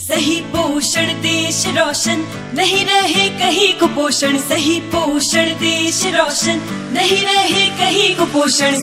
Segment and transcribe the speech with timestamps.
[0.00, 2.18] सही पोषण देश रोशन
[2.56, 6.60] नहीं रहे कहीं कुपोषण सही पोषण देश रोशन
[6.94, 8.76] नहीं रहे कहीं कुपोषण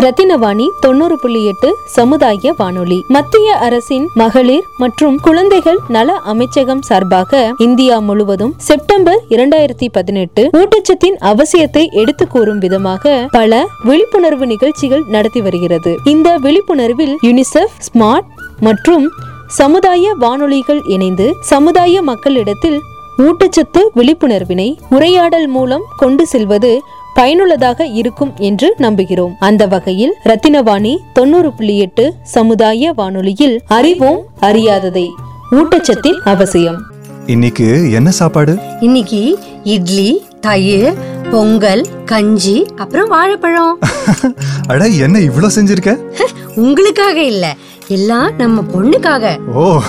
[0.00, 7.32] ரத்தினவாணி தொண்ணூறு புள்ளி எட்டு சமுதாய வானொலி மத்திய அரசின் மகளிர் மற்றும் குழந்தைகள் நல அமைச்சகம் சார்பாக
[7.66, 13.52] இந்தியா முழுவதும் செப்டம்பர் இரண்டாயிரத்தி பதினெட்டு ஊட்டச்சத்தின் அவசியத்தை எடுத்து கூறும் விதமாக பல
[13.84, 18.30] விழிப்புணர்வு நிகழ்ச்சிகள் நடத்தி வருகிறது இந்த விழிப்புணர்வில் யுனிசெஃப் ஸ்மார்ட்
[18.60, 19.06] மற்றும்
[19.53, 22.79] சமுதாய வானொலிகள் இணைந்து சமுதாய மக்களிடத்தில்
[23.17, 26.81] ஊட்டச்சத்து விழிப்புணர்வினை உரையாடல் மூலம் கொண்டு செல்வது
[27.13, 29.31] பயனுள்ளதாக இருக்கும் என்று நம்புகிறோம்.
[29.39, 35.07] அந்த வகையில் ரத்தினவாணி தொண்ணூறு புள்ளி எட்டு சமுதாய வானொலியில் அறிவோம் அறியாததை.
[35.51, 36.79] ஊட்டச்சத்தின் அவசியம்.
[37.25, 38.57] இன்னைக்கு என்ன சாப்பாடு?
[38.79, 40.93] இன்னைக்கு இட்லி தயிர்
[41.31, 43.79] பொங்கல் கஞ்சி அப்புறம் வாழைப்பழம்.
[44.67, 45.99] அட என்ன இவ்ளோ செஞ்சிருக்க?
[46.55, 47.55] உங்களுக்காக இல்ல.
[47.87, 49.51] எல்லாம் நம்ம பொண்ணுக்காக.
[49.51, 49.81] ஓ.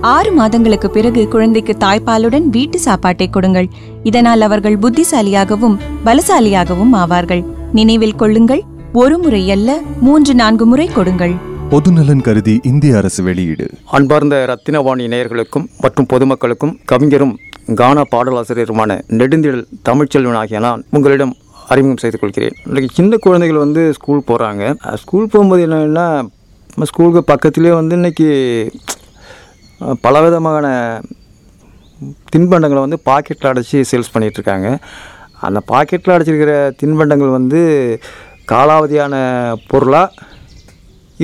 [0.00, 3.68] ஆறு மாதங்களுக்கு பிறகு குழந்தைக்கு தாய்ப்பாலுடன் வீட்டு சாப்பாட்டை கொடுங்கள்.
[4.02, 7.44] இதனால் அவர்கள் புத்திசாலியாகவும் பலசாலியாகவும் ஆவார்கள்.
[7.72, 11.34] நினைவில் கொள்ளுங்கள் ஒரு முறை அல்ல மூன்று நான்கு முறை கொடுங்கள்.
[11.70, 13.70] பொதுநலன் கருதி இந்திய அரசு வெளியீடு.
[13.84, 17.36] அன்பார்ந்த ரத்தினவாணி நேயர்களுக்கும் மற்றும் பொதுமக்களுக்கும் கவிஞரும்
[17.74, 21.36] கானா பாடலாசிரியருமான நெடுந்திடல் தமிழ்ச்செல்வன் ஆகிய நான் உங்களிடம்
[21.72, 24.64] அறிமுகம் செய்து கொள்கிறேன் இன்றைக்கி சின்ன குழந்தைகள் வந்து ஸ்கூல் போகிறாங்க
[25.02, 26.06] ஸ்கூல் போகும்போது என்னென்னா
[26.72, 28.28] நம்ம ஸ்கூலுக்கு பக்கத்துலேயே வந்து இன்றைக்கி
[30.04, 30.66] பலவிதமான
[32.32, 34.70] தின்பண்டங்களை வந்து பாக்கெட்டில் அடைச்சி சேல்ஸ் பண்ணிகிட்ருக்காங்க
[35.46, 37.60] அந்த பாக்கெட்டில் அடைச்சிருக்கிற தின்பண்டங்கள் வந்து
[38.52, 39.14] காலாவதியான
[39.70, 40.34] பொருளாக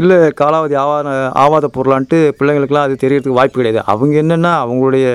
[0.00, 1.08] இல்லை காலாவதி ஆவாத
[1.42, 3.80] ஆவாத பொருளான்ட்டு பிள்ளைங்களுக்குலாம் அது தெரியறதுக்கு வாய்ப்பு கிடையாது.
[3.92, 5.06] அவங்க என்னென்னா அவங்களுடைய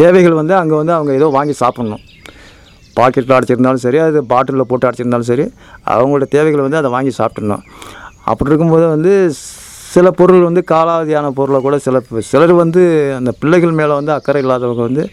[0.00, 2.02] தேவைகள் வந்து அங்கே வந்து அவங்க ஏதோ வாங்கி சாப்பிட்ணும்.
[3.00, 5.46] பாக்கெட்டில் அடைச்சிருந்தாலும் சரி அது பாட்டிலில் போட்டு அடைச்சிருந்தாலும் சரி
[5.92, 7.64] அவங்களோட தேவைகளை வந்து அதை வாங்கி சாப்பிட்றணும்
[8.24, 9.12] அப்படி இருக்கும்போது வந்து
[9.94, 12.82] சில பொருள் வந்து காலாவதியான பொருளை கூட சில சிலர் வந்து
[13.18, 15.04] அந்த பிள்ளைகள் மேலே வந்து அக்கறை இல்லாதவங்க வந்து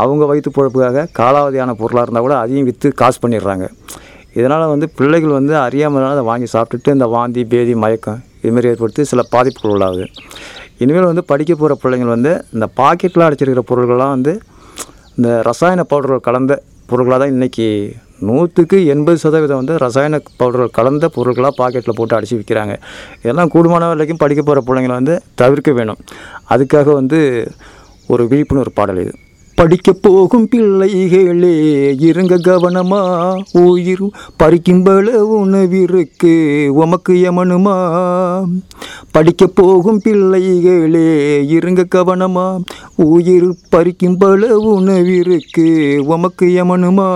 [0.00, 3.64] அவங்க வயிற்று பொழப்புக்காக காலாவதியான பொருளாக இருந்தால் கூட அதையும் விற்று காசு பண்ணிடுறாங்க.
[4.38, 9.22] இதனால் வந்து பிள்ளைகள் வந்து அறியாமல் அதை வாங்கி சாப்பிட்டுட்டு இந்த வாந்தி பேதி மயக்கம் இதுமாரி ஏற்படுத்தி சில
[9.32, 10.04] பாதிப்புகள் உள்ளாகுது
[10.82, 14.32] இனிமேல் வந்து படிக்க போகிற பிள்ளைங்கள் வந்து இந்த பாக்கெட்டில் அடைச்சிருக்கிற பொருள்கள்லாம் வந்து
[15.16, 16.52] இந்த ரசாயன பவுடர்கள் கலந்த
[16.90, 17.66] பொருட்களாக தான் இன்றைக்கி
[18.28, 22.74] நூற்றுக்கு எண்பது சதவீதம் வந்து ரசாயன பவுடர்கள் கலந்த பொருட்களாக பாக்கெட்டில் போட்டு அடித்து விற்கிறாங்க.
[23.22, 26.00] இதெல்லாம் கூடுமான வரைக்கும் படிக்க போகிற பிள்ளைங்களை வந்து தவிர்க்க வேணும்.
[26.54, 27.20] அதுக்காக வந்து
[28.12, 29.14] ஒரு விழிப்புணர்வு பாடல் இது.
[29.54, 33.00] படிக்க போகும் பிள்ளைகளே இருங்க கவனமா.
[33.52, 34.02] உயிர்
[34.38, 37.76] பறிக்கும்பல உணவிற்கு உமக்கு எமனுமா?
[39.10, 42.60] படிக்க போகும் பிள்ளைகளே இருங்க கவனமா.
[42.94, 47.08] உயிர் பறிக்கும்பல உணவிற்கு உமக்கு எமனுமா?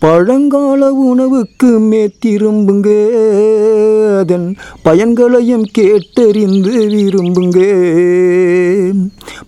[0.00, 2.88] பழங்கால உணவுக்கு மேத்திரும்புங்க.
[4.18, 7.58] அதன் பயன்களையும் கேட்டறிந்து விரும்புங்க.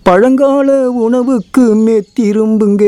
[0.03, 2.83] பழங்கால உணவுக்கு மேத்திரும்புங்க.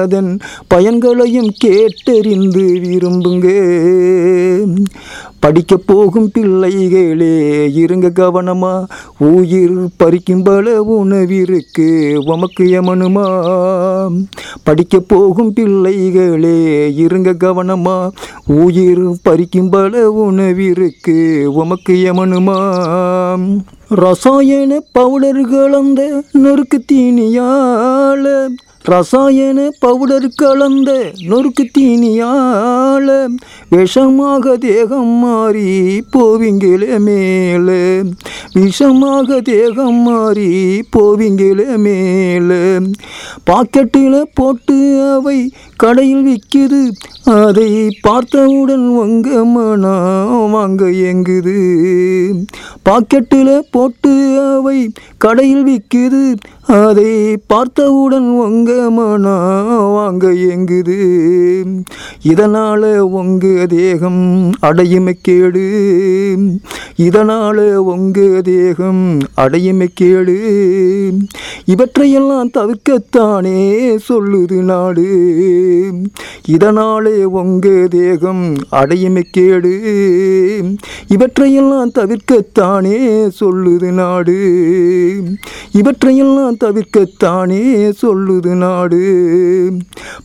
[0.00, 0.38] அதன்
[0.74, 3.46] பயன்களையும் கேட்டறிந்து விரும்புங்க.
[5.42, 8.84] படிக்க போகும் பிள்ளைகளே இருங்க கவனமா.
[9.18, 11.88] உயிர் பறிக்கும்பள உணவிற்கு
[12.24, 13.26] உமக்கு எமனுமா.
[14.62, 18.10] படிக்க போகும் பிள்ளைகளே இருங்க கவனமா.
[18.46, 22.58] உயிர் பறிக்கும்பள உணவிற்கு உமக்கு எமனுமா.
[23.88, 28.48] ரசாயன பவுடர் கலந்த நொறுக்கு தீனியால
[28.84, 30.90] ரசாயன பவுடர் கலந்த
[31.28, 33.08] நொறுக்கு தீனியால
[33.70, 37.84] விஷமாக தேகம் மாறி போவிங்களே மேலே.
[38.54, 40.50] விஷமாக தேகம் மாறி
[40.96, 42.60] போவிங்களே மேலே.
[43.46, 44.78] பாக்கெட்டில் போட்டு
[45.12, 45.38] அவை
[45.76, 46.82] கடையில் விற்குது.
[47.24, 51.58] அதை பார்த்தவுடன் உங்க மனம் வாங்க எங்குது
[52.88, 54.14] பாக்கெட்டில் போட்டு
[54.56, 56.24] அவை கடையில் விற்குது.
[56.66, 59.36] அதை பார்த்தவுடன் உங்க மனா
[59.88, 61.00] வாங்க எங்குது
[62.22, 65.64] இதனால் உங்க தேகம் அடையுமை கேடு.
[66.96, 70.38] இதனால் உங்க தேகம் அடையுமை கேடு.
[71.64, 75.08] இவற்றையெல்லாம் தவிர்க்கத்தானே சொல்லுது நாடு.
[76.48, 79.74] இதனாலே உங்க தேகம் அடையுமை கேடு.
[81.06, 84.40] இவற்றையெல்லாம் தவிர்க்கத்தானே சொல்லுது நாடு.
[85.72, 89.00] இவற்றையெல்லாம் தவிர்க்கத்தானே சொல்லுது நாடு.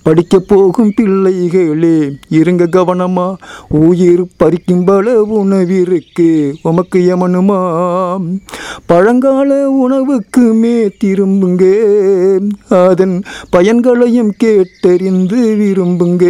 [0.03, 1.97] படிக்க போகும் பிள்ளைகளே
[2.29, 3.27] இருங்க கவனமா.
[3.69, 7.59] உயிர் பறிக்கும் பல உணவிற்கு உமக்கு எமனுமா.
[8.85, 9.49] பழங்கால
[9.85, 11.63] உணவுக்குமே திரும்புங்க.
[12.87, 13.15] அதன்
[13.49, 16.23] பயன்களையும் கேட்டறிந்து விரும்புங்க.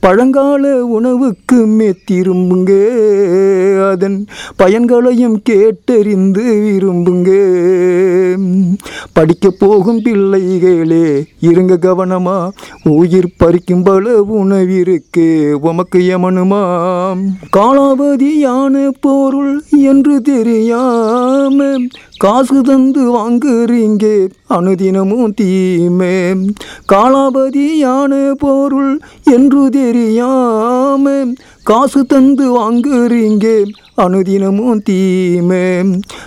[0.00, 0.64] பழங்கால
[0.96, 2.72] உணவுக்குமே திரும்புங்க.
[3.90, 4.18] அதன்
[4.56, 7.30] பயன்களையும் கேட்டறிந்து விரும்புங்க.
[9.12, 12.36] படிக்க போகும் பிள்ளைகளே இருங்க கவனமா.
[12.82, 15.26] உயிர் பறிக்கும் பல உணவிற்கு
[15.60, 17.20] உமக்கு எமனுமாம்
[17.56, 21.68] காலாவதியான பொருள் என்று தெரியாம
[22.16, 24.04] காசு தந்து வாங்குறீங்க
[24.50, 26.16] அனுதினமும் தீமே.
[26.92, 31.24] காலாவதியான பொருள் என்று தெரியாம
[31.62, 33.46] காசு தந்து வாங்குறீங்க
[34.04, 35.64] அனுதினமும் தீமே.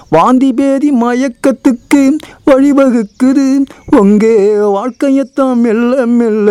[0.10, 2.04] வாந்தி பேதி மயக்கத்துக்கு
[2.46, 3.48] வழிவகுக்குது.
[4.00, 4.36] உங்கே
[4.78, 6.50] வாழ்க்கையத்தான் மெல்ல மெல்ல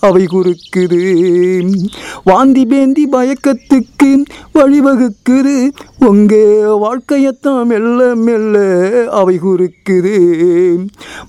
[0.00, 1.00] அவை குறுக்குது
[2.24, 4.10] வாந்தி பேந்தி மயக்கத்துக்கு
[4.54, 5.56] வழிவகுக்குது.
[6.08, 6.44] உங்கே
[6.84, 8.56] வாழ்க்கையத்தான் மெல்ல மெல்ல
[9.10, 10.16] அவை குறுக்குது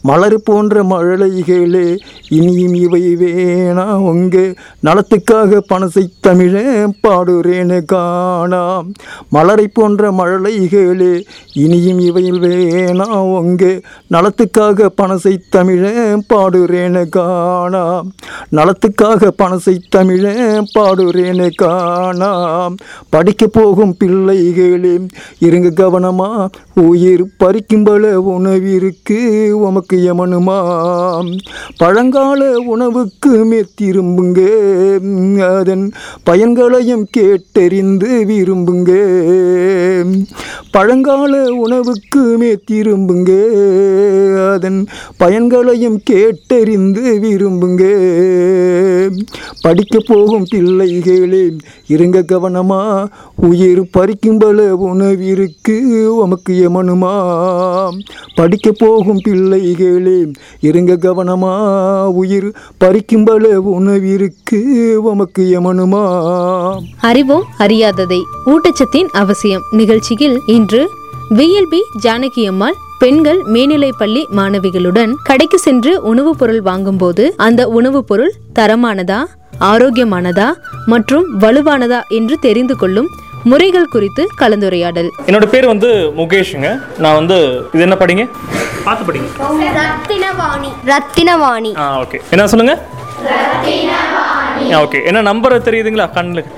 [0.02, 1.88] மலர் போன்ற மழலைகளே
[2.30, 3.86] இனியும் இவை வேணா.
[4.12, 4.46] உங்கே
[4.84, 6.66] நலத்துக்காக பணசை தமிழே
[7.08, 8.88] பாடுறேன்னு காணாம்.
[9.30, 11.24] மலரை போன்ற மழலைகளே
[11.54, 13.82] இனியும் இவையில் வேணா ஒங்கே
[14.12, 18.10] நலத்துக்காக பணசை தமிழன் பாடுறேன்னு காணாம்
[18.52, 22.76] நலத்துக்காக பணசை தமிழன் பாடுறேன்னு காணாம்
[23.10, 25.00] படிக்க போகும் பிள்ளைகளே
[25.40, 30.58] இருங்க கவனமா உயிர் பறிக்கும்பல உணவிற்கு உமக்கு எமனுமா.
[31.78, 33.46] பழங்கால உணவுக்கு
[33.82, 34.40] திரும்புங்க
[35.60, 35.92] அதன்
[36.26, 38.92] பயன்களையும் கேட்டறிந்து விரும்புங்க.
[40.72, 42.22] பழங்கால உணவுக்கு
[42.72, 43.32] திரும்புங்க
[44.52, 44.88] அதன்
[45.18, 47.84] பயன்களையும் கேட்டறிந்து விரும்புங்க.
[49.62, 51.56] படிக்க போகும் பிள்ளைகளே
[51.88, 55.76] இருங்க கவனமா உயிர் பறிக்கும் பல உணவிற்கு
[56.16, 57.14] உமக்கு எமனுமா?
[58.36, 60.26] படிக்க போகும் பிள்ளைகளே
[60.60, 61.54] இருங்க கவனமா
[62.06, 64.60] உயிர் பறிக்கும் பல உணவிற்கு
[65.04, 66.04] உமக்கு எமனுமா?
[67.02, 69.62] அறிவோம் அறியாததை ஊட்டச்சத்தின் அவசியம்.
[69.72, 70.90] நிகழ்ச்சியில் இன்று
[71.30, 78.34] விஎல்பி ஜானகி அம்மாள் பெண்கள் மேல்நிலைப் பள்ளி மாணவிகளுடன் கடைக்கு சென்று உணவுப் பொருள் வாங்கும்போது அந்த உணவுப் பொருள்
[78.56, 79.26] தரமானதா?
[79.60, 80.54] ஆரோக்கியமானதா
[80.86, 83.08] மற்றும் வலுவானதா என்று தெரிந்து கொள்ளும்
[83.44, 85.12] முறைகள் குறித்து கலந்துரையாடல்.
[85.26, 86.82] என்னோட பேர் வந்து முகேஷுங்க.
[86.98, 88.30] நான் வந்து இது என்ன படிங்க?
[88.84, 89.28] பார்த்து படிங்க.
[89.80, 90.68] ரத்தினவாணி.
[90.86, 91.78] ரத்தினவாணி.
[91.78, 92.22] ஆ ஓகே.
[92.30, 92.80] என்ன சொல்லுங்க?
[94.60, 95.06] ஓகே.
[95.06, 96.12] என்ன நம்பர் தெரியுதுங்களா?
[96.12, 96.52] கண்ணுக்கு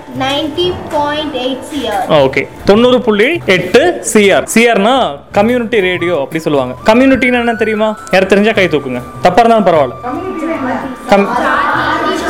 [2.10, 2.48] ஓகே.
[2.66, 4.48] தொண்ணூறு புள்ளி எட்டு சிஆர்.
[4.56, 6.76] சிஆர்னா கம்யூனிட்டி ரேடியோ அப்படி சொல்லுவாங்க.
[6.86, 7.98] கம்யூனிட்டின்னு என்ன தெரியுமா?
[8.12, 9.02] யாரும் தெரிஞ்சா கை தூக்குங்க.
[9.22, 9.94] தப்பா இருந்தாலும் பரவாயில்ல.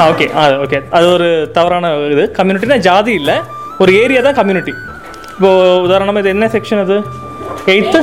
[0.10, 1.28] ஓகே ஆ ஓகே அது ஒரு
[1.58, 2.24] தவறான இது.
[2.38, 3.36] கம்யூனிட்டினா ஜாதி இல்லை.
[3.82, 4.74] ஒரு ஏரியா தான் கம்யூனிட்டி
[5.36, 5.50] இப்போ
[5.86, 6.98] உதாரணமாக இது என்ன செக்ஷன் அது?
[7.74, 8.00] Eighth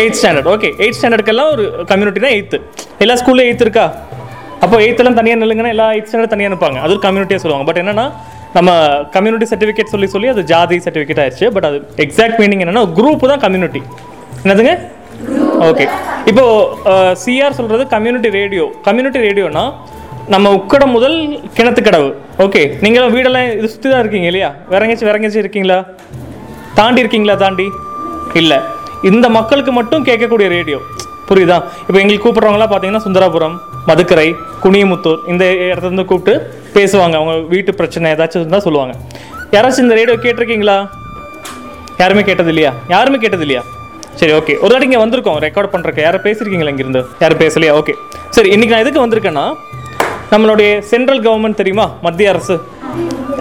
[0.00, 2.58] eighth standard okay eight ஸ்டாண்டர்டுக்கெல்லாம் ஒரு கம்யூனிட்டி தான் எயித்து
[3.04, 3.86] எல்லா ஸ்கூல்லையும் எயித்து இருக்கா?
[4.64, 7.66] அப்போ எயித்தெல்லாம் தனியாக நில்லுங்கன்னா எல்லா எயிட் ஸ்டாண்டர்ட் தனியாக இருப்பாங்க அது ஒரு கம்யூனிட்டியாக சொல்லுவாங்க.
[7.70, 8.06] பட் என்னன்னா
[8.56, 8.70] நம்ம
[9.16, 13.42] கம்யூனிட்டி சர்டிஃபிகேட் சொல்லி சொல்லி அது ஜாதி சர்டிஃபிகேட் ஆயிடுச்சு பட் அது எக்ஸாக்ட் மீனிங் என்னன்னா குரூப் தான்
[13.46, 13.82] கம்யூனிட்டி
[14.44, 14.74] என்னதுங்க?
[15.70, 15.84] ஓகே
[16.30, 16.44] இப்போ
[17.22, 19.64] சிஆர் சொல்றது கம்யூனிட்டி ரேடியோ கம்யூனிட்டி ரேடியோனா
[20.32, 21.16] நம்ம உக்கடம் முதல்
[21.56, 22.08] கிணத்துக்கடவு
[22.44, 24.48] ஓகே நீங்களும் வீடெல்லாம் இது சுற்றி தான் இருக்கீங்க இல்லையா?
[24.72, 25.78] விறங்கச்சி விறங்கச்சி இருக்கீங்களா?
[26.78, 27.66] தாண்டி இருக்கீங்களா தாண்டி?
[28.40, 28.58] இல்லை.
[29.10, 30.78] இந்த மக்களுக்கு மட்டும் கேட்கக்கூடிய ரேடியோ
[31.28, 31.58] புரியுதா?
[31.86, 33.56] இப்போ எங்களுக்கு கூப்பிட்றவங்களாம் பார்த்தீங்கன்னா சுந்தராபுரம்
[33.90, 34.28] மதுக்கரை
[34.64, 36.34] குனியமுத்தூர் இந்த இடத்துல இருந்து கூப்பிட்டு
[36.76, 37.14] பேசுவாங்க.
[37.20, 38.94] அவங்க வீட்டு பிரச்சனை ஏதாச்சும் இருந்தால் சொல்லுவாங்க.
[39.56, 40.78] யாராச்சும் இந்த ரேடியோ கேட்டிருக்கீங்களா?
[42.02, 43.62] யாருமே கேட்டது இல்லையா யாருமே கேட்டது இல்லையா
[44.20, 45.38] சரி ஓகே ஒரு வாட்டி இங்கே வந்திருக்கோம்.
[45.46, 47.02] ரெக்கார்ட் பண்ணுறக்கு யாரும் பேசியிருக்கீங்களா இங்கேருந்து?
[47.22, 47.74] யாரும் பேசலையா?
[47.80, 47.94] ஓகே
[48.36, 49.46] சரி இன்னைக்கு நான் எதுக்கு வந்திருக்கேன்னா
[50.32, 51.86] நம்மளுடைய சென்ட்ரல் கவர்மெண்ட் தெரியுமா?
[52.04, 52.54] மத்திய அரசு.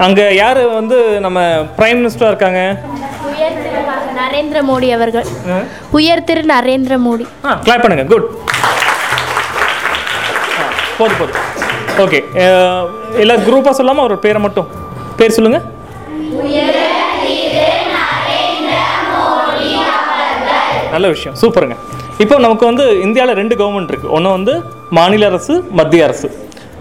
[0.05, 1.39] அங்கே யார் வந்து நம்ம
[1.77, 2.62] பிரைம் மினிஸ்டராக இருக்காங்க?
[4.21, 5.27] நரேந்திர மோடி அவர்கள்.
[5.98, 7.25] உயர் திரு நரேந்திர மோடி.
[7.48, 8.05] ஆ கிளாப் பண்ணுங்க.
[8.12, 8.27] குட்
[10.98, 11.39] போதும் போதும்
[12.03, 12.19] ஓகே
[13.21, 14.67] எல்லா குரூப்பாக சொல்லாமல் ஒரு பேரை மட்டும்.
[15.19, 15.62] பேர் சொல்லுங்க.
[20.93, 21.36] நல்ல விஷயம்.
[21.41, 21.75] சூப்பருங்க
[22.24, 24.53] இப்போ நமக்கு வந்து இந்தியாவில் ரெண்டு கவர்மெண்ட் இருக்குது ஒன்று வந்து
[24.98, 26.27] மாநில அரசு மத்திய அரசு.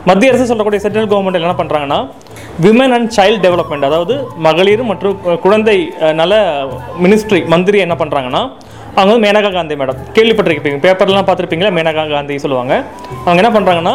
[0.09, 1.99] மத்திய அரசு சொல்லக்கூடிய சென்ட்ரல் கவர்மெண்ட் என்ன பண்ணுறாங்கன்னா
[2.65, 4.15] விமன் அண்ட் சைல்டு டெவலப்மெண்ட் அதாவது
[4.47, 5.77] மகளிர் மற்றும் குழந்தை
[6.21, 6.39] நல
[7.05, 8.43] மினிஸ்ட்ரி மந்திரி என்ன பண்ணுறாங்கன்னா
[8.95, 9.99] அவங்க வந்து மேனகா காந்தி மேடம்.
[10.17, 11.73] கேள்விப்பட்டிருப்பீங்க பேப்பர்லாம் பார்த்துருப்பீங்களா?
[11.77, 12.75] மேனகா காந்தி சொல்லுவாங்க.
[13.27, 13.95] அவங்க என்ன பண்ணுறாங்கன்னா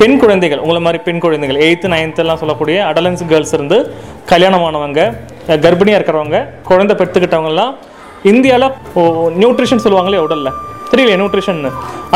[0.00, 3.78] பெண் குழந்தைகள் உங்களை மாதிரி பெண் குழந்தைகள் எயித்து நைன்த்துலாம் சொல்லக்கூடிய அடலன்ஸ் கேர்ள்ஸ் இருந்து
[4.32, 5.00] கல்யாணமானவங்க
[5.64, 6.38] கர்ப்பிணியாக இருக்கிறவங்க
[6.70, 7.72] குழந்தை பெற்றுக்கிட்டவங்கலாம்
[8.32, 8.70] இந்தியாவில்
[9.40, 10.54] நியூட்ரிஷன் சொல்லுவாங்களே உடலில்.
[10.94, 11.62] தெரியல நியூட்ரிஷன்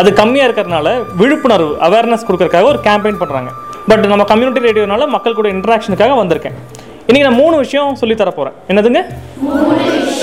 [0.01, 0.89] அது கம்மியாக இருக்கிறதுனால
[1.23, 3.53] விழிப்புணர்வு அவேர்னஸ் கொடுக்கறதுக்காக ஒரு கேம்பெயின் பண்ணுறாங்க
[3.91, 6.57] பட் நம்ம கம்யூனிட்டி ரேடியோனால மக்கள் கூட இன்ட்ராக்ஷனுக்காக வந்திருக்கேன்.
[7.09, 9.01] இன்னைக்கு நான் மூணு விஷயம் சொல்லி தர என்னதுங்க?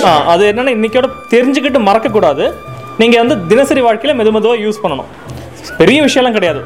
[0.08, 2.44] ஆ அது என்னென்னா இன்னைக்கோட தெரிஞ்சுக்கிட்டு மறக்கக்கூடாது.
[3.00, 5.08] நீங்கள் வந்து தினசரி வாழ்க்கையில் மெது மெதுவாக யூஸ் பண்ணணும்.
[5.80, 6.60] பெரிய விஷயம்லாம் கிடையாது.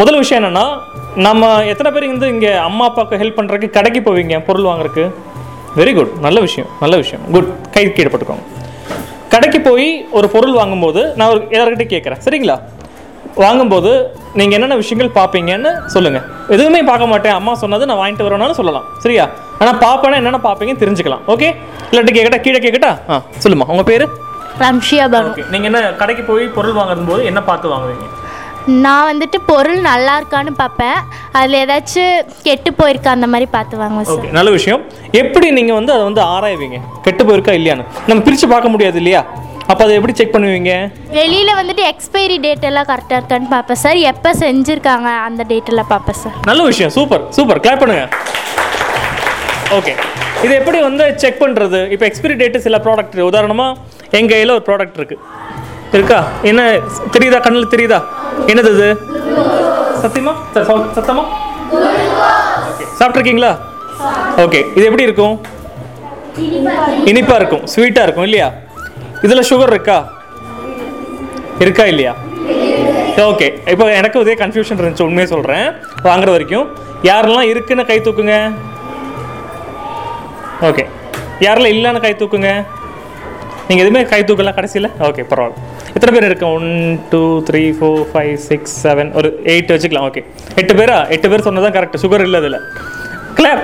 [0.00, 0.64] முதல் விஷயம் என்னென்னா
[1.26, 4.38] நம்ம எத்தனை பேர் வந்து இங்கே அம்மா அப்பாவுக்கு ஹெல்ப் பண்ணுறதுக்கு கடைக்கு போவீங்க?
[4.48, 5.04] பொருள் வாங்குறதுக்கு.
[5.80, 6.70] வெரி குட் நல்ல விஷயம்.
[6.80, 7.24] நல்ல விஷயம்.
[7.36, 8.46] குட் கை கீழே போட்டுக்கோங்க.
[9.34, 9.86] கடைக்கு போய்
[10.18, 12.20] ஒரு பொருள் வாங்கும்போது நான் ஒரு எல்லார்கிட்ட கேட்குறேன்.
[12.26, 12.56] சரிங்களா?
[13.44, 13.90] வாங்கும்போது
[14.38, 17.36] நீங்கள் என்னென்ன விஷயங்கள் பார்ப்பீங்கன்னு சொல்லுங்கள் எதுவுமே பார்க்க மாட்டேன்.
[17.38, 18.86] அம்மா சொன்னது நான் வாங்கிட்டு வரேனாலும் சொல்லலாம்.
[19.04, 19.24] சரியா?
[19.60, 21.24] ஆனால் பார்ப்பேன்னா என்னென்ன பார்ப்பீங்கன்னு தெரிஞ்சுக்கலாம்.
[21.34, 21.48] ஓகே
[21.90, 24.04] இல்லாட்டி கேட்கட்டா கீழே கேட்கட்டா ஆ சொல்லுமா உங்கள் பேர்?
[24.62, 25.30] ரம்ஷியா பானு.
[25.32, 28.06] ஓகே நீங்கள் என்ன கடைக்கு போய் பொருள் வாங்குறது போது என்ன பார்த்து வாங்குவீங்க?
[28.84, 30.98] நான் வந்துட்டு பொருள் நல்லா இருக்கான்னு பார்ப்பேன்.
[31.38, 32.14] அதில் ஏதாச்சும்
[32.46, 34.82] கெட்டு போயிருக்கா அந்த மாதிரி பார்த்து வாங்குவேன் சார் ஓகே நல்ல விஷயம்.
[35.22, 36.78] எப்படி நீங்கள் வந்து அதை வந்து ஆராய்வீங்க?
[37.06, 37.84] கெட்டு போயிருக்கா இல்லையான்னு?
[38.08, 39.20] நம்ம பிரித்து பார்க்க முடியாது இல்லையா?
[39.70, 40.72] அப்போ அதை எப்படி செக் பண்ணுவீங்க?
[41.18, 46.20] வெளியில் வந்துட்டு எக்ஸ்பைரி டேட் எல்லாம் கரெக்டாக இருக்கான்னு பார்ப்பேன் சார் எப்போ செஞ்சுருக்காங்க அந்த டேட் எல்லாம் பார்ப்பேன்
[46.22, 46.94] சார் நல்ல விஷயம்.
[46.98, 48.06] சூப்பர் சூப்பர் கிளாப் பண்ணுங்க.
[49.78, 49.94] ஓகே
[50.46, 53.78] இது எப்படி வந்து செக் பண்ணுறது இப்போ எக்ஸ்பிரி டேட்டு சில ப்ராடக்ட் உதாரணமாக
[54.18, 55.22] எங்கள் கையில் ஒரு ப்ராடக்ட் இருக்குது
[55.92, 56.60] இருக்கா என்ன
[57.12, 57.98] தெரியுதா கண்ணில் தெரியுதா?
[58.46, 58.88] என்னது இது
[60.02, 60.32] சத்தியமா?
[60.54, 60.64] ச-
[60.94, 61.24] சத்தமா?
[62.98, 63.52] சாப்பிட்ருக்கீங்களா
[64.36, 65.40] ஓகே இது எப்படி இருக்கும்?
[67.04, 68.48] இனிப்பாக இருக்கும் ஸ்வீட்டாக இருக்கும் இல்லையா?
[69.22, 69.98] இதில் சுகர் இருக்கா?
[71.58, 72.14] இருக்கா இல்லையா?
[73.16, 75.66] ஓகே இப்போ எனக்கு இதே கன்ஃபியூஷன் இருந்துச்சு உண்மையை சொல்கிறேன்
[76.02, 76.66] வாங்குற வரைக்கும்.
[77.02, 78.36] யாரெல்லாம் இருக்குன்னு கை தூக்குங்க?
[80.60, 80.84] ஓகே
[81.40, 82.50] யாரெல்லாம் இல்லைன்னு கை தூக்குங்க?
[83.68, 84.88] நீங்கள் எதுவுமே கை தூக்கலாம் கடைசியில்?
[85.08, 85.60] ஓகே பரவாயில்ல.
[85.96, 86.46] எத்தனை பேர் இருக்கு?
[86.56, 86.70] One
[87.12, 90.06] two three four five six seven ஒரு எயிட் வச்சுக்கலாம்.
[90.08, 90.22] ஓகே
[90.60, 90.98] எட்டு பேரா?
[91.16, 92.58] எட்டு பேர் சொன்னது தான் கரெக்ட் சுகர் இல்லை இதில்
[93.38, 93.62] கிளியர்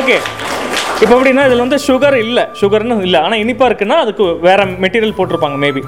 [0.00, 0.18] ஓகே
[1.02, 2.42] இப்போ எப்படின்னா இதில் வந்து சுகர் இல்லை.
[2.60, 3.18] சுகர்னு இல்லை.
[3.26, 5.82] ஆனால் இனிப்பாக இருக்குன்னா அதுக்கு வேறு மெட்டீரியல் போட்டிருப்பாங்க மேபி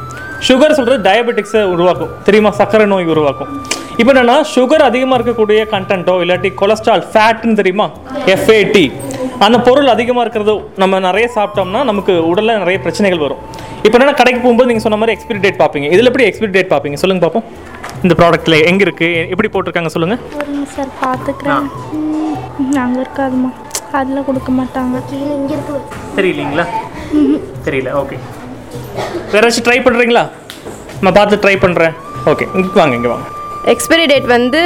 [0.48, 2.12] சுகர் சொல்கிறது டயபெட்டிக்ஸை உருவாக்கும்.
[2.26, 2.50] தெரியுமா?
[2.60, 3.50] சர்க்கரை நோய் உருவாக்கும்.
[4.00, 7.86] இப்போ என்னென்னா சுகர் அதிகமாக இருக்கக்கூடிய கண்டென்ட்டோ இல்லாட்டி கொலஸ்ட்ரால் ஃபேட்னு தெரியுமா?
[8.34, 8.86] எஃப்ஏடி
[9.46, 13.40] அந்த பொருள் அதிகமாக இருக்கிறது நம்ம நிறைய சாப்பிட்டோம்னா நமக்கு உடலில் நிறைய பிரச்சனைகள் வரும்.
[13.84, 15.88] இப்போ என்னன்னா கடைக்கு போகும்போது நீங்கள் சொன்ன மாதிரி எக்ஸ்பிரி டேட் பார்ப்பீங்க.
[15.94, 16.98] இதில் எப்படி எக்ஸ்பிரி டேட் பார்ப்பீங்க?
[17.02, 17.46] சொல்லுங்க பார்ப்போம்
[18.04, 21.66] இந்த ப்ராடக்ட்டில் எங்கே இருக்குது எப்படி போட்டிருக்காங்க சொல்லுங்கள் சார் பார்த்துக்கிறேன்
[22.84, 23.50] அங்கே இருக்காதுமா
[24.00, 25.02] அதில் கொடுக்க மாட்டாங்க.
[25.40, 25.76] இங்கே இருக்கு.
[26.18, 26.66] தெரியலீங்களா?
[27.66, 28.18] தெரியல ஓகே
[29.32, 30.24] வேற ஏதாச்சும் ட்ரை பண்ணுறீங்களா
[31.04, 31.94] நான் பார்த்து ட்ரை பண்ணுறேன்
[32.32, 33.26] ஓகே இங்கே வாங்க இங்கே வாங்க.
[33.64, 34.60] எக்ஸ்பைரி டேட் வந்து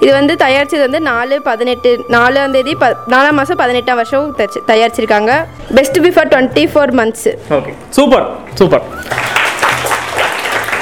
[0.00, 5.44] இது வந்து தயாரிச்சது வந்து நாலு பதினெட்டு நாலாம் தேதி ப நாலாம் மாதம் பதினெட்டாம் வருஷம் தச்சு- தயாரிச்சிருக்காங்க.
[5.74, 8.82] Best before twenty four months okay super super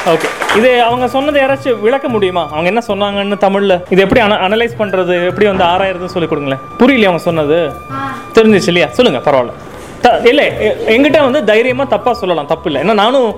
[0.06, 2.48] okay இது அவங்க சொன்னதை யாராச்சும் விளக்க முடியுமா?
[2.50, 3.80] அவங்க என்ன சொன்னாங்கன்னு தமிழில்?
[3.90, 6.60] இது எப்படி அன அனலைஸ் பண்ணுறது எப்படி வந்து ஆராயிரதுன்னு சொல்லி கொடுங்களேன்.
[6.78, 7.72] புரியலையா அவங்க சொன்னது?
[8.34, 8.88] தெரிஞ்சிச்சு இல்லையா?
[8.88, 9.50] சொல்லுங்கள் பரவாயில்ல.
[10.30, 10.46] இல்லை
[10.94, 12.80] எங்கிட்ட வந்து தைரியமாக தப்பாக சொல்லலாம் தப்பு இல்லை.
[12.84, 13.28] ஏன்னா நானும்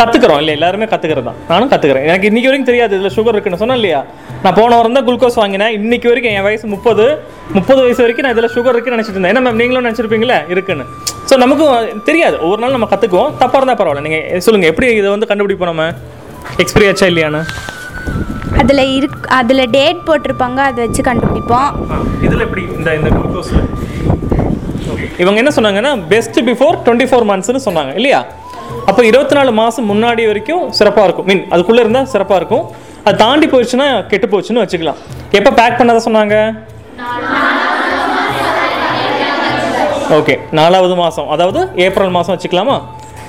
[0.00, 3.60] கற்றுக்குறோம் இல்லை எல்லாருமே கற்றுக்கிறது தான் நானும் கற்றுக்கிறேன் எனக்கு இன்னைக்கு வரைக்கும் தெரியாது இதில் சுகர் இருக்குன்னு.
[3.62, 4.00] சொன்னேன் இல்லையா?
[4.44, 5.72] நான் போன வாரம் தான் குளுக்கோஸ் வாங்கினேன்.
[5.78, 7.04] இன்னைக்கு வரைக்கும் என் வயசு முப்பது
[7.56, 9.34] முப்பது வயசு வரைக்கும் நான் இதில் சுகர் இருக்குன்னு நினச்சிட்டு இருந்தேன்.
[9.34, 10.86] ஏன்னா மேம் நீங்களும் நினச்சிருப்பீங்களே இருக்குன்னு.
[11.30, 12.36] ஸோ நமக்கும் தெரியாது.
[12.44, 14.04] ஒவ்வொரு நாள் நம்ம கற்றுக்குவோம் தப்பாக இருந்தால் பரவாயில்ல.
[14.08, 15.86] நீங்கள் சொல்லுங்கள் எப்படி இதை வந்து கண்டுபிடிப்போம் நம்ம?
[16.64, 17.42] எக்ஸ்பிரி ஆச்சா இல்லையான்னு?
[18.60, 21.70] அதில் இருக் அதில் டேட் போட்டிருப்பாங்க அதை வச்சு கண்டுபிடிப்போம்.
[22.26, 23.64] இதில் எப்படி இந்த இந்த குளுக்கோஸில்
[25.22, 28.20] இவங்க என்ன சொன்னாங்கன்னா பெஸ்ட் பிஃபோர் டுவெண்ட்டி ஃபோர் மந்த்ஸ்னு சொன்னாங்க இல்லையா?
[28.90, 31.26] அப்போ இருபத்தி நாலு மாதம் முன்னாடி வரைக்கும் சிறப்பாக இருக்கும்.
[31.30, 32.64] மீன் அதுக்குள்ளே இருந்தால் சிறப்பாக இருக்கும்.
[33.06, 35.00] அது தாண்டி போயிடுச்சுன்னா கெட்டு போச்சுன்னு வச்சுக்கலாம்.
[35.38, 36.36] எப்போ பேக் பண்ணாத சொன்னாங்க?
[40.18, 42.76] ஓகே நாலாவது மாதம் அதாவது ஏப்ரல் மாதம் வச்சுக்கலாமா?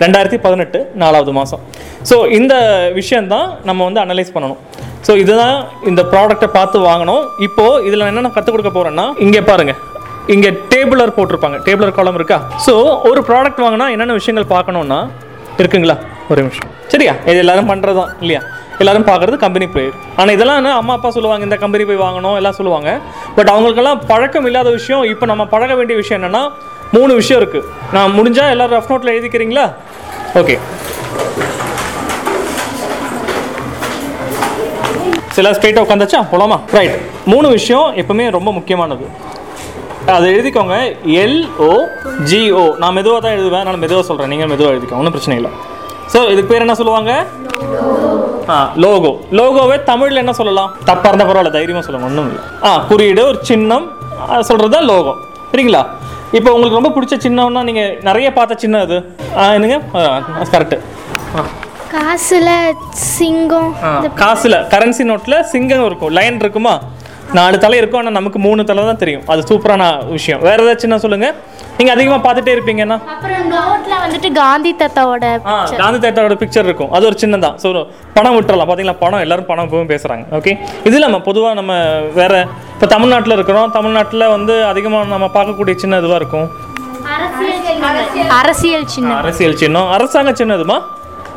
[0.04, 1.62] ரெண்டாயிரத்தி பதினெட்டு நாலாவது மாதம்
[2.10, 2.54] ஸோ இந்த
[2.98, 4.60] விஷயந்தான் நம்ம வந்து அனலைஸ் பண்ணணும்.
[5.08, 5.58] ஸோ இதுதான்
[5.90, 7.24] இந்த ப்ராடக்ட்டை பார்த்து வாங்கணும்.
[7.48, 9.80] இப்போது இதில் என்னென்ன கற்றுக் கொடுக்க போகிறேன்னா இங்கே பாருங்கள்
[10.34, 11.58] இங்கே டேபிளர் போட்டிருப்பாங்க.
[11.66, 12.38] டேபிளர் காலம் இருக்கா?
[12.66, 12.74] ஸோ
[13.10, 14.98] ஒரு ப்ராடக்ட் வாங்கினா என்னென்ன விஷயங்கள் பார்க்கணுன்னா
[15.62, 15.96] இருக்குங்களா?
[16.32, 16.72] ஒரு நிமிஷம்.
[16.94, 17.14] சரியா?
[17.30, 18.42] இது எல்லாரும் பண்ணுறது தான் இல்லையா?
[18.82, 20.72] எல்லாரும் பார்க்குறது கம்பெனி போயிடு ஆனால் இதெல்லாம் என்ன?
[20.82, 22.90] அம்மா அப்பா சொல்லுவாங்க இந்த கம்பெனி போய் வாங்கணும் எல்லாம் சொல்லுவாங்க.
[23.38, 26.44] பட் அவங்களுக்கெல்லாம் பழக்கம் இல்லாத விஷயம் இப்போ நம்ம பழக வேண்டிய விஷயம் என்னென்னா
[26.98, 29.66] மூணு விஷயம் இருக்குது நான் முடிஞ்சால் எல்லோரும் ரஃப் நோட்டில் எழுதிக்கிறீங்களா?
[30.42, 30.58] ஓகே
[35.38, 36.60] சில ஸ்ட்ரெயிட்டாக உட்காந்துச்சா போலாமா?
[36.78, 36.96] ரைட்
[37.34, 39.08] மூணு விஷயம் எப்பவுமே ரொம்ப முக்கியமானது.
[40.16, 40.76] அதை எழுதிக்கோங்க.
[41.24, 41.72] எல்ஓ
[42.30, 43.66] ஜிஓ நான் மெதுவாக தான் எழுதுவேன்.
[43.68, 45.02] நான் மெதுவாக சொல்கிறேன் நீங்கள் மெதுவாக எழுதிக்கோங்க.
[45.04, 45.52] ஒன்றும் பிரச்சனை இல்லை.
[46.14, 47.12] ஸோ இதுக்கு பேர் என்ன சொல்லுவாங்க?
[48.54, 50.70] ஆ லோகோ லோகோவே தமிழில் என்ன சொல்லலாம்?
[50.90, 51.54] தப்பாக இருந்தால் பரவாயில்ல.
[51.58, 52.10] தைரியமாக சொல்லுங்க.
[52.12, 52.44] ஒன்றும் இல்லை.
[52.68, 53.88] ஆ குறியீடு ஒரு சின்னம்.
[54.50, 55.14] சொல்கிறது தான் லோகோ
[55.52, 55.82] சரிங்களா?
[56.38, 58.98] இப்போ உங்களுக்கு ரொம்ப பிடிச்ச சின்னம்னா நீங்கள் நிறைய பார்த்த சின்னம் அது
[59.42, 59.78] ஆ என்னங்க?
[60.54, 60.78] கரெக்டு
[61.40, 61.44] ஆ.
[61.94, 62.50] காசுல
[63.16, 63.70] சிங்கம்.
[64.22, 64.58] காசில்.
[64.74, 66.12] கரன்சி நோட்டில் சிங்கம் இருக்கும்.
[66.18, 66.74] லைன் இருக்குமா?
[67.38, 69.24] நாலு தலை இருக்கும் ஆனால் நமக்கு மூணு தலை தான் தெரியும்.
[69.32, 69.84] அது சூப்பரான
[70.18, 70.42] விஷயம்.
[70.48, 71.34] வேறு ஏதாச்சும் என்ன சொல்லுங்கள்
[71.78, 73.50] நீங்கள் அதிகமாக பார்த்துட்டே இருப்பீங்கன்னா அப்புறம்
[74.04, 75.26] வந்துட்டு காந்தி தாத்தாவோட
[75.82, 76.92] காந்தி தாத்தாவோட பிக்சர் இருக்கும்.
[76.98, 77.70] அது ஒரு சின்னதான் ஸோ
[78.18, 78.70] பணம் விட்டுறலாம்.
[78.70, 80.54] பார்த்தீங்களா பணம் எல்லாரும் பணம் எப்பவும் பேசுகிறாங்க ஓகே
[80.88, 81.74] இது இல்லாமல் பொதுவாக நம்ம
[82.20, 82.34] வேற
[82.76, 83.70] இப்போ தமிழ்நாட்டில் இருக்கிறோம்.
[83.78, 86.48] தமிழ்நாட்டில் வந்து அதிகமாக நம்ம பார்க்கக்கூடிய சின்ன இதுவாக இருக்கும்?
[88.40, 89.18] அரசியல் சின்னம்.
[89.22, 89.90] அரசியல் சின்னம்.
[89.96, 90.78] அரசாங்க சின்னம் இதுமா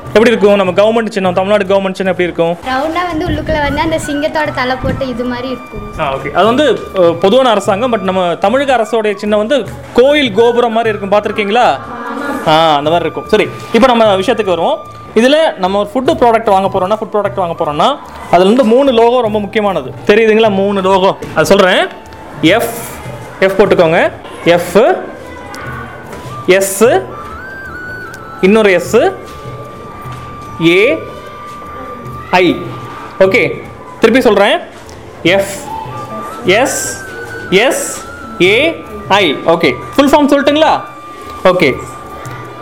[0.06, 0.56] எப்படி இருக்கும்?
[0.56, 2.54] நம்ம கவர்மெண்ட் சின்னம் தமிழ்நாடு கவர்மெண்ட் சின்னம் எப்படி இருக்கும்?
[2.66, 5.82] ரவுண்டாக வந்து உள்ளுக்குள்ள வந்து அந்த சிங்கத்தோட தலை போட்டு இது மாதிரி இருக்கும்.
[5.98, 9.58] ஆ ஓகே அது வந்து அஹ், பொதுவான அரசாங்கம் பட் நம்ம தமிழக அரசோடைய சின்னம் வந்து
[9.94, 11.12] கோயில் கோபுரம் மாதிரி இருக்கும்.
[11.12, 11.66] பார்த்துருக்கீங்களா?
[12.46, 13.28] ஆ அந்த மாதிரி இருக்கும்.
[13.28, 14.78] சரி இப்போ நம்ம விஷயத்துக்கு வருவோம்.
[15.14, 17.88] இதில் நம்ம ஒரு ஃபுட்டு ப்ராடக்ட் வாங்க போகிறோம்னா ஃபுட் ப்ராடக்ட் வாங்க போகிறோம்னா
[18.30, 19.88] அதில் வந்து மூணு லோகோ ரொம்ப முக்கியமானது.
[20.06, 20.50] தெரியுதுங்களா?
[20.54, 21.80] மூணு லோகோ அது சொல்கிறேன்
[22.50, 22.74] எஃப்
[23.40, 24.00] எஃப் போட்டுக்கோங்க.
[24.46, 24.76] எஃப்
[26.50, 26.78] எஸ்
[28.40, 28.94] இன்னொரு எஸ்
[30.68, 30.80] ஏ
[32.32, 32.44] ஐ
[33.24, 33.42] ஓகே
[34.00, 34.56] திருப்பி சொல்கிறேன்
[35.36, 35.52] F
[36.60, 36.78] S
[37.66, 37.84] S
[38.42, 38.54] A
[39.20, 39.24] I
[39.54, 40.72] okay full form சொல்லட்டுங்களா?
[41.44, 41.68] Okay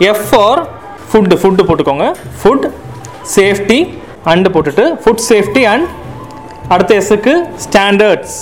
[0.09, 0.61] F for
[1.09, 2.07] food food போட்டுக்கோங்க.
[2.41, 2.65] ஃபுட்
[3.35, 3.79] சேஃப்டி
[4.25, 5.87] அண்டு போட்டுட்டு ஃபுட் சேஃப்டி அண்ட்
[6.69, 7.33] அடுத்த எஸ்ஸுக்கு
[7.65, 8.35] standards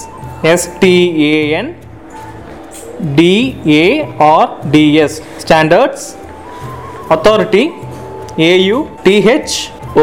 [0.54, 1.70] S T A N
[3.80, 6.06] D A R D S standards
[7.10, 7.64] authority
[8.46, 9.56] A U T H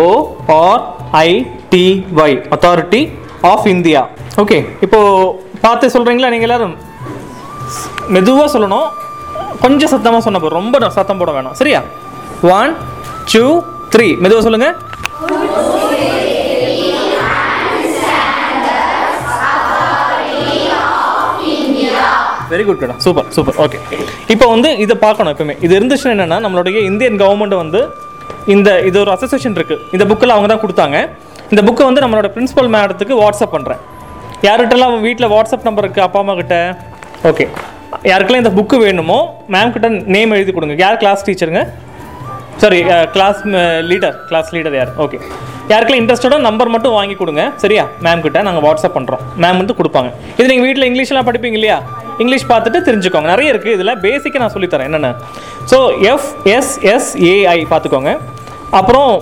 [0.04, 3.00] O R I T Y authority
[3.50, 4.00] of India
[4.42, 5.00] okay இப்போ
[5.64, 6.74] பார்த்து சொல்கிறீங்களா நீங்கள் எல்லாரும்?
[8.14, 8.88] மெதுவாக சொல்லணும்.
[9.64, 10.58] கொஞ்சம் சத்தமாக சொன்ன போதும்.
[10.60, 11.56] ரொம்ப சத்தம் போட வேணாம்.
[11.60, 11.80] சரியா?
[12.56, 12.72] ஒன்
[13.32, 13.44] டூ
[13.94, 14.74] த்ரீ மெதுவாக சொல்லுங்கள்
[22.52, 23.78] very good madam super super okay
[24.32, 25.54] இப்போ வந்து இதை பார்க்கணும் எப்பவுமே.
[25.64, 27.80] இது இருந்துச்சுன்னா என்னன்னா நம்மளுடைய இந்தியன் கவர்மெண்ட் வந்து
[28.52, 29.76] இந்த இது ஒரு அசோசியேஷன் இருக்கு.
[29.94, 30.96] இந்த புக்கில் அவங்க தான் கொடுத்தாங்க.
[31.52, 33.80] இந்த புக்கை வந்து நம்மளோட பிரின்சிபல் மேடத்துக்கு வாட்ஸ்அப் பண்ணுறேன்
[34.48, 36.56] யார்கிட்டலாம் வீட்டில் வாட்ஸ்அப் நம்பர் இருக்குது அப்பா அம்மா கிட்ட?
[37.30, 37.46] ஓகே
[38.10, 39.18] யாருக்கெல்லாம் இந்த புக்கு வேணுமோ
[39.54, 40.76] மேம் கிட்ட நேம் எழுதி கொடுங்க.
[40.84, 41.62] யார் class டீச்சருங்க
[42.62, 42.80] sorry
[43.14, 43.40] class
[43.90, 44.92] leader class leader யார்?
[45.04, 45.18] ஓகே
[45.70, 47.42] யாருக்கெல்லாம் இன்ட்ரெஸ்டடோ நம்பர் மட்டும் வாங்கி கொடுங்க.
[47.62, 47.84] சரியா?
[48.04, 50.08] மேம் கிட்ட நாங்கள் வாட்ஸ்அப் பண்ணுறோம் மேம் வந்து கொடுப்பாங்க.
[50.38, 51.78] இது நீங்கள் வீட்டில் இங்கிலீஷ்லாம் படிப்பீங்க இல்லையா?
[52.22, 53.28] இங்கிலீஷ் பார்த்துட்டு தெரிஞ்சுக்கோங்க.
[53.34, 54.88] நிறைய இருக்குது இதில் பேசிக்காக நான் சொல்லித்தரேன்.
[54.90, 55.10] என்னென்ன?
[55.70, 55.78] So
[56.12, 58.12] F S S A I பார்த்துக்கோங்க.
[58.80, 59.12] அப்புறம்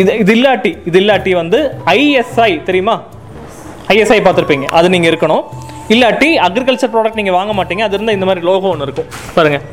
[0.00, 1.58] இது இது இல்லாட்டி இது இல்லாட்டி வந்து
[1.94, 2.96] ஐஎஸ்ஐ தெரியுமா?
[3.94, 4.68] ஐஎஸ்ஐ பார்த்துருப்பீங்க.
[4.78, 5.44] அது நீங்கள் இருக்கணும்.
[5.94, 7.82] இல்லாட்டி அக்ரிகல்ச்சர் ப்ராடக்ட் நீங்கள் வாங்க மாட்டீங்க.
[7.86, 9.08] அது இருந்தால் இந்த மாதிரி லோகோ ஒன்று இருக்கும்.
[9.36, 9.64] பாருங்கள்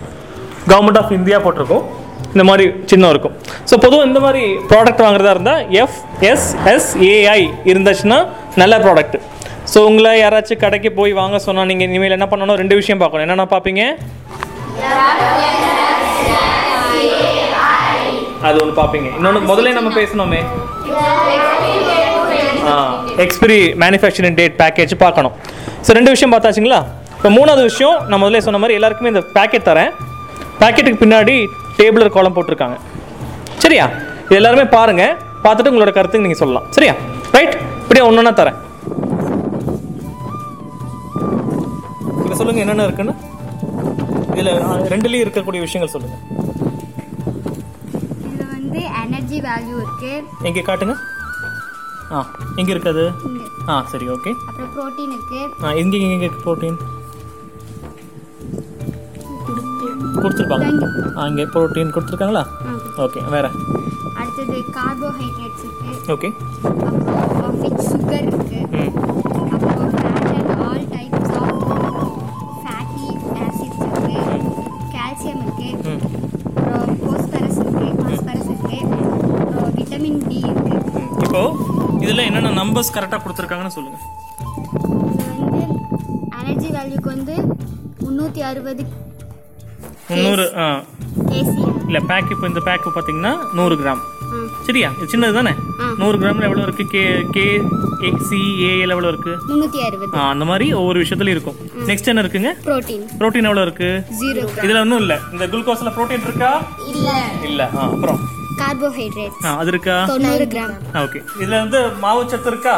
[0.71, 1.85] கவர்மெண்ட் ஆஃப் இந்தியா போட்டிருக்கும்.
[2.33, 3.35] இந்த மாதிரி சின்னம் இருக்கும்.
[3.69, 5.99] ஸோ பொதுவாக இந்த மாதிரி ப்ராடக்ட் வாங்குறதா இருந்தால் எஃப்
[6.31, 7.41] எஸ் எஸ் ஏஐ
[7.71, 8.19] இருந்துச்சுன்னா
[8.61, 9.17] நல்ல ப்ராடக்ட்
[9.71, 12.57] ஸோ உங்களை யாராச்சும் கடைக்கு போய் வாங்க சொன்னால் நீங்கள் இனிமேல் என்ன பண்ணணும்?
[12.61, 13.25] ரெண்டு விஷயம் பார்க்கணும்.
[13.25, 13.83] என்னென்ன பார்ப்பீங்க?
[18.47, 19.09] அது ஒன்று பார்ப்பீங்க.
[19.17, 20.41] இன்னொன்று முதல்ல நம்ம பேசணுமே.
[23.25, 25.33] எக்ஸ்பிரி மேனுஃபேக்சரிங் டேட் பேக்கேஜ் பார்க்கணும்.
[25.85, 26.81] ஸோ ரெண்டு விஷயம் பார்த்தாச்சுங்களா?
[27.17, 29.91] இப்போ மூணாவது விஷயம் நான் முதல்ல சொன்ன மாதிரி எல்லாருக்குமே இந்த பேக்கெட் தரேன்.
[30.61, 31.37] பேக்கெட்டுக்கு பின்னாடி
[31.79, 32.77] டேபிளர் காலம் போட்டிருக்காங்க.
[33.63, 33.85] சரியா?
[34.27, 35.03] இது எல்லாருமே பாருங்க.
[35.45, 36.67] பார்த்துட்டு உங்களோட கருத்துக்கு நீங்கள் சொல்லலாம்.
[36.75, 36.93] சரியா?
[37.35, 38.59] ரைட் இப்படியே ஒன்று தரேன்.
[42.21, 43.15] இப்போ சொல்லுங்க என்னென்ன இருக்குன்னு.
[44.35, 44.51] இதில்
[44.93, 46.15] ரெண்டுலேயும் இருக்கக்கூடிய விஷயங்கள் சொல்லுங்க.
[48.27, 50.13] இதில் வந்து எனர்ஜி வேல்யூ இருக்கு.
[50.49, 50.95] எங்கே காட்டுங்க?
[52.15, 52.19] ஆ
[52.61, 53.05] எங்கே இருக்குது.
[53.71, 55.41] ஆ சரி ஓகே அப்புறம் புரோட்டீன் இருக்கு.
[55.65, 56.77] ஆ எங்கே எங்கே ப்ரோட்டீன்
[60.21, 60.67] கொடுத்துருப்பாங்க.
[61.17, 62.43] ஆ இங்கே ப்ரோட்டீன் கொடுத்துருக்காங்களா?
[63.05, 63.45] ஓகே வேற?
[64.19, 65.65] அடுத்தது கார்போஹைட்ரேட்ஸ்
[66.13, 66.29] ஓகே
[66.67, 68.59] அப்புறம் வித் சுகர் இருக்கு.
[69.53, 71.61] அப்புறம் fat and all types of
[72.63, 73.07] fatty
[73.45, 74.17] acids இருக்கு.
[74.95, 75.69] கால்சியம் இருக்கு.
[76.57, 77.87] அப்புறம் போஸ்பரஸ் இருக்கு.
[78.01, 78.79] பாஸ்பரஸ் இருக்கு.
[79.41, 81.03] அப்புறம் விட்டமின் டி இருக்கு.
[81.25, 81.43] இப்போ
[82.05, 83.99] இதில் என்னென்ன நம்பர்ஸ் கரெக்டாக கொடுத்துருக்காங்கன்னு சொல்லுங்க.
[85.11, 85.61] இது வந்து
[86.39, 87.35] எனர்ஜி வேல்யூக்கு வந்து
[88.03, 88.83] முந்நூற்றி அறுபது
[91.29, 94.01] கேசிஎம் இல்லை பேக் இப்போ இந்த பேக் பார்த்தீங்கன்னா நூறு கிராம்.
[94.67, 94.89] சரியா?
[94.97, 95.51] இது சின்னது தானே?
[96.01, 97.03] நூறு கிராமில் எவ்வளோ இருக்குது கே
[97.35, 97.43] கே
[98.09, 100.11] எக்ஸி ஏஎல் எவ்வளோ இருக்குது முந்நூற்றி அறுபது.
[100.31, 101.57] அந்த மாதிரி ஒவ்வொரு விஷயத்துலையும் இருக்கும்.
[101.89, 102.51] நெக்ஸ்ட் என்ன இருக்குங்க?
[102.67, 103.89] புரோட்டீன் ப்ரோட்டீன் எவ்வளோ இருக்கு?
[104.21, 105.17] ஜீரோ இதில் ஒன்றும் இல்லை.
[105.33, 106.51] இந்த குளுக்கோஸில் ப்ரோட்டீன் இருக்கா?
[106.93, 107.17] இல்லை.
[107.49, 107.67] இல்லை.
[107.77, 108.21] ஆ அப்புறம்?
[108.61, 109.97] கார்போஹைட்ரேட் ஆ அது இருக்கா?
[110.13, 110.73] தொண்ணூறு கிராம்.
[111.05, 111.21] ஓகே.
[111.41, 112.75] இதுல வந்து மாவு சத்து இருக்கா?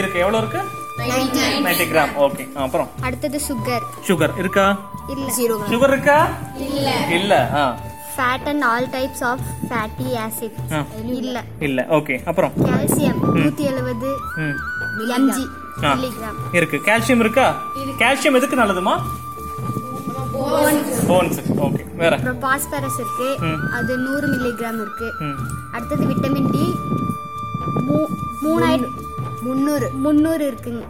[0.00, 0.18] இருக்கு.
[0.24, 0.62] எவ்வளவு இருக்கு?
[1.08, 2.08] Ninety gram.
[2.18, 2.52] ஓகே.
[2.52, 2.88] அப்புறம்?
[3.00, 4.78] அடுத்தது சுகர் சுகர் இருக்கா?
[5.08, 5.32] இல்ல.
[5.38, 6.28] ஜீரோ சுகர் இருக்கா?
[6.56, 6.92] இல்ல.
[7.10, 7.50] இல்ல.
[7.54, 7.76] ஆ.
[8.16, 10.84] Fat and all types of fatty acid.
[11.04, 11.44] இல்ல.
[11.58, 11.82] இல்ல.
[11.82, 12.26] ஓகே.
[12.26, 12.52] அப்புறம்?
[12.56, 14.56] கால்சியம் நூத்தி எழுபது ம்.
[15.10, 15.46] எம்ஜி
[16.52, 16.80] இருக்கு.
[16.86, 17.60] கால்சியம் இருக்கா?
[17.98, 19.00] கால்சியம் எதுக்கு நல்லதுமா?
[21.08, 21.94] Bones okay.
[21.96, 22.16] வேற?
[22.16, 23.36] அப்புறம் பாஸ்பரஸ் இருக்கு.
[23.72, 25.12] அது நூறு மில்லிகிராம் இருக்கு.
[25.72, 26.74] அடுத்தது விட்டமின் டி
[28.42, 28.88] மூணாயிரம்
[29.46, 29.86] முந்நூறு.
[30.04, 30.82] முந்நூறு இருக்குங்க.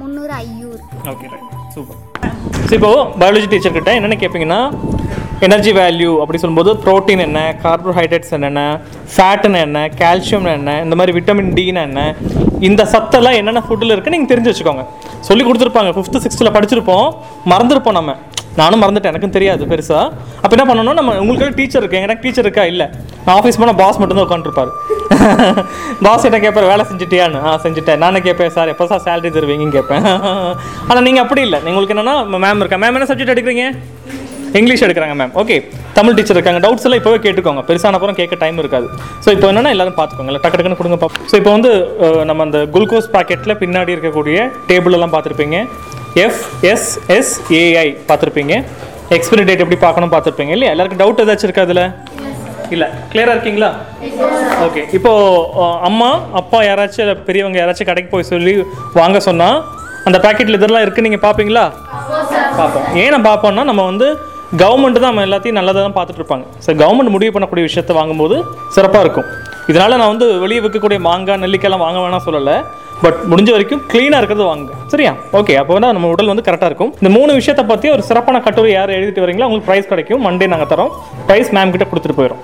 [0.00, 2.00] முந்நூறு ஐயூ இருக்கு ஓகே ரைட் சூப்பர்
[2.68, 4.60] ஸோ இப்போ பயாலஜி டீச்சர் கிட்ட என்னென்ன கேட்பீங்கன்னா
[5.46, 8.60] எனர்ஜி வேல்யூ அப்படி சொல்லும்போது ப்ரோட்டீன் என்ன கார்போஹைட்ரேட்ஸ் என்னென்ன
[9.14, 12.02] ஃபேட்டுன்னு என்ன கால்சியம் என்ன இந்த மாதிரி விட்டமின் டின்னு என்ன
[12.68, 14.84] இந்த சத்தெல்லாம் என்னென்ன ஃபுட்டில் இருக்குன்னு நீங்கள் தெரிஞ்சு வச்சுக்கோங்க.
[15.28, 15.90] சொல்லி கொடுத்துருப்பாங்க.
[15.96, 17.08] ஃபிஃப்த்து சிக்ஸ்த்தில் படிச்சிருப்போம்.
[17.52, 18.12] மறந்துருப்போம் நம்ம.
[18.60, 20.04] நானும் மறந்துட்டேன் எனக்கும் தெரியாது பெருசாக
[20.42, 20.96] அப்போ என்ன பண்ணணும்?
[20.98, 22.02] நம்ம உங்களுக்கு டீச்சர் இருக்கு?
[22.06, 22.64] எனக்கு டீச்சர் இருக்கா?
[22.72, 22.86] இல்லை.
[23.24, 24.70] நான் ஆஃபீஸ் போனால் பாஸ் மட்டும்தான் உட்காந்துருப்பாரு
[26.06, 27.40] பாஸ் என்ன கேட்பார் வேலை செஞ்சுட்டியான்னு?
[27.48, 28.00] ஆ செஞ்சுட்டேன்.
[28.04, 28.70] நானே கேட்பேன் சார்?
[28.74, 30.06] எப்போ சார் சேலரி தருவீங்கன்னு கேட்பேன்
[30.88, 31.60] ஆனால் நீங்கள் அப்படி இல்லை.
[31.70, 32.78] உங்களுக்கு என்னென்னா மேம் இருக்கா?
[32.84, 33.66] மேம் என்ன சப்ஜெக்ட் எடுக்கிறீங்க?
[34.58, 35.56] இங்கிலீஷ் எடுக்கிறாங்க மேம் ஓகே
[35.96, 36.60] தமிழ் டீச்சர் இருக்காங்க.
[36.64, 37.62] டவுட்ஸ் எல்லாம் இப்போவே கேட்டுக்கோங்க.
[37.68, 38.86] பெருசான அப்புறம் கேட்க டைம் இருக்காது.
[39.24, 40.30] ஸோ இப்போ என்னன்னா எல்லாரும் பார்த்துக்கோங்க.
[40.32, 41.72] இல்லை டக்கு டக்குன்னு கொடுங்க பார்ப்போம் ஸோ இப்போ வந்து
[42.30, 45.58] நம்ம அந்த குளுக்கோஸ் பாக்கெட்டில் பின்னாடி இருக்கக்கூடிய டேபிள் எல்லாம் பார்த்துருப்பீங்க.
[46.22, 48.54] எஃப்எஸ்எஸ்ஏஐ பார்த்துருப்பீங்க.
[49.16, 50.72] எக்ஸ்பிரி டேட் எப்படி பார்க்கணும் பார்த்துருப்பீங்க இல்லையா?
[50.74, 51.84] எல்லாருக்கும் டவுட் ஏதாச்சும் இருக்கா அதில்
[52.74, 52.86] இல்லை.
[53.12, 53.70] கிளியராக இருக்கீங்களா?
[54.66, 58.54] ஓகே இப்போது அம்மா அப்பா யாராச்சும் பெரியவங்க யாராச்சும் கடைக்கு போய் சொல்லி
[59.00, 59.58] வாங்க சொன்னால்
[60.08, 61.64] அந்த பேக்கெட்டில் இதெல்லாம் இருக்குது நீங்கள் பார்ப்பீங்களா?
[62.60, 62.86] பார்ப்போம்.
[63.02, 64.08] ஏன் பார்ப்போம்னா நம்ம வந்து
[64.62, 66.44] கவர்மெண்ட் தான் நம்ம எல்லாத்தையும் நல்லதாக தான் பார்த்துட்டு இருப்பாங்க.
[66.64, 68.36] ஸோ கவர்மெண்ட் முடிவு பண்ணக்கூடிய விஷயத்த வாங்கும்போது
[68.76, 69.28] சிறப்பாக இருக்கும்.
[69.70, 72.56] இதனால் நான் வந்து வெளியே விற்கக்கூடிய மாங்காய் நெல்லிக்காய்லாம் வாங்க வேணாம் சொல்லலை.
[73.03, 76.93] பட் முடிஞ்ச வரைக்கும் க்ளீனாக இருக்கிறது வாங்க சரியா ஓகே அப்போ வந்து நம்ம உடல் வந்து கரெக்டாக இருக்கும்
[76.99, 80.71] இந்த மூணு விஷயத்தை பற்றி ஒரு சிறப்பான கட்டுரை யார் எழுதிட்டு வரீங்களோ உங்களுக்கு ப்ரைஸ் கிடைக்கும் மண்டே நாங்கள்
[80.71, 80.93] தரோம்
[81.27, 82.41] ப்ரைஸ் மேம் கிட்ட கொடுத்துட்டு போயிடும்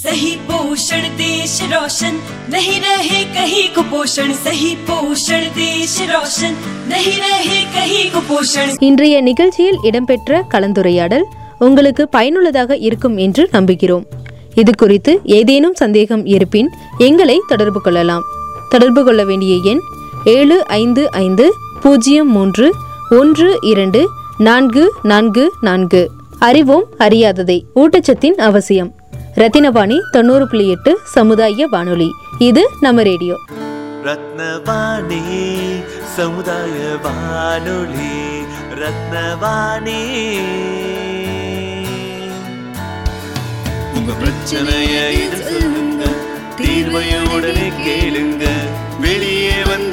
[0.00, 2.14] सही पोषण देश रोशन
[2.48, 6.52] नहीं रहे कहीं कुपोषण सही पोषण देश रोशन
[6.88, 11.26] नहीं रहे कहीं कुपोषण இன்றைய நிகழ்ச்சியில் இடம்பெற்ற கலந்துரையாடல்
[11.60, 14.04] உங்களுக்கு பயனுள்ளதாக இருக்கும் என்று நம்புகிறோம்
[14.56, 18.24] இது குறித்து ஏதேனும் சந்தேகம் இருப்பின் எங்களை தொடர்பு கொள்ளலாம்
[18.73, 19.79] தொடர்பு கொள்ள வேண்டிய எண்
[20.25, 22.75] ஏழு ஐந்து ஐந்து பூஜ்ஜியம் மூன்று
[23.09, 26.11] ஒன்று இரண்டு நான்கு நான்கு நான்கு.
[26.39, 27.63] அறிவோம் அறியாததை.
[27.75, 28.95] ஊட்டச்சத்தின் அவசியம்.
[29.35, 32.11] ரத்தினவாணி தொண்ணூறு புள்ளி எட்டு சமுதாய வானொலி.
[32.37, 33.39] இது நம்ம ரேடியோ.
[34.03, 35.21] ரத்னவாணி
[36.15, 38.41] சமுதாய வானொலி.
[38.73, 39.93] ரத்னவாணி.
[43.95, 45.09] உங்க பிரச்சனைய
[46.59, 46.91] இது
[47.33, 48.45] உடனே கேளுங்க.
[48.99, 49.92] வெளியே வந்து